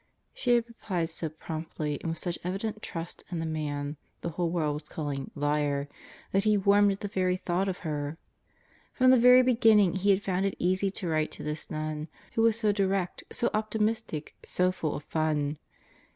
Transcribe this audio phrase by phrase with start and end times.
[0.33, 4.49] She had replied so promptly and with such evident trust in the man the whole
[4.49, 5.87] world was calling "liar"
[6.31, 8.17] that he warmed at the very thought of her.
[8.93, 12.41] From the very beginning he had found it easy to write to this nun, who
[12.41, 15.57] was so direct, so optimistic, so full of fun.